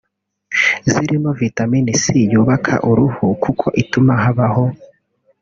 [0.91, 4.65] Zirimo vitamin C yubaka uruhu kuko ituma habaho